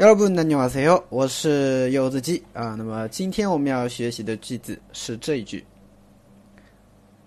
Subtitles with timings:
[0.00, 1.04] 여러분 안녕하세요.
[1.10, 2.74] 我是柚子鸡啊。
[2.78, 5.62] 那么今天我们要学习的句子是这一句：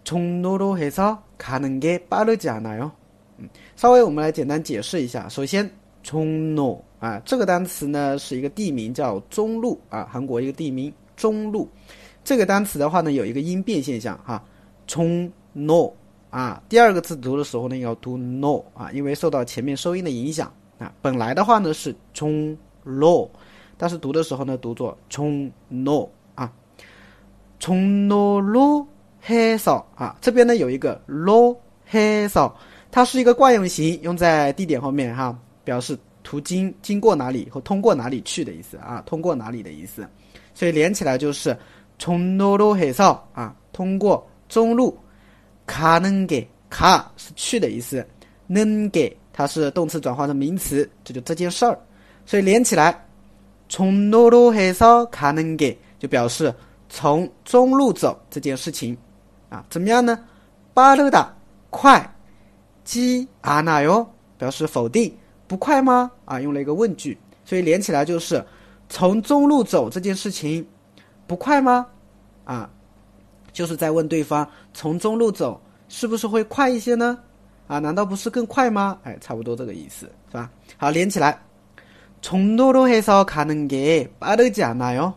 [0.04, 1.18] 从哪路开始？
[1.38, 2.92] 可能给巴勒吉安哟。
[3.38, 5.30] 嗯，稍微我们来简单解释一下。
[5.30, 5.70] 首先，
[6.02, 11.70] 从哪啊这个单词呢是一个地名叫中路啊，韩国一个地名中路。
[12.24, 14.44] 这个单词的话呢有一个音变现象哈，
[14.88, 15.94] 从哪。
[16.36, 20.92] 啊，第二个字读的时候呢，要读 no 啊，因为受到前面收音的影响啊。
[21.02, 23.30] 本来的话呢是冲 lo，
[23.78, 26.06] 但是读的时候呢，读作冲 no
[26.36, 26.52] 啊。
[27.58, 28.86] 冲 no lo
[29.26, 31.56] he so 啊，这边呢有一个 lo
[31.90, 32.52] he so，
[32.92, 40.06] 它是一个惯用型，用在地点后面哈，表示途经经过哪里和通过哪里去的意思啊，通过哪里的意思。
[40.54, 41.58] 所以连起来就是
[41.98, 44.98] 冲 no lo he so 啊，通过中路。
[45.66, 48.06] 卡能给卡是去的意思，
[48.48, 51.78] 能给它是动词转化成名词，这就这件事儿，
[52.26, 53.06] 所以连起来，
[53.68, 56.54] 从路路黑少卡能给就表示
[56.90, 58.96] 从中路走这件事情，
[59.50, 60.20] 啊，怎么样呢？
[60.74, 61.34] 巴勒达
[61.70, 62.16] 快，
[62.84, 64.08] 基阿那哟
[64.38, 65.16] 表示否定，
[65.48, 66.12] 不快吗？
[66.26, 68.46] 啊，用了一个问句，所以连起来就是
[68.90, 70.66] 从中路走这件事情
[71.26, 71.88] 不快吗？
[72.44, 72.70] 啊。
[73.55, 77.19] 就是在问对方从中路走是不是会快一些呢？
[77.67, 78.99] 啊，难道不是更快吗？
[79.05, 80.51] 哎，差不多这个意思是吧？
[80.77, 81.41] 好，连起来，
[82.23, 85.15] 从路路해서가는게빠르지않아 요？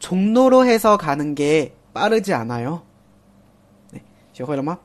[0.00, 2.80] 从路路해서가는게빠르지않아 요？
[3.92, 4.02] 哎，
[4.32, 4.78] 学会了吗？